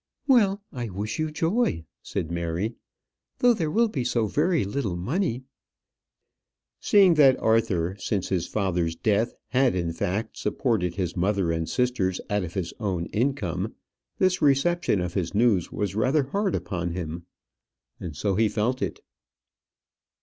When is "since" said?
7.99-8.29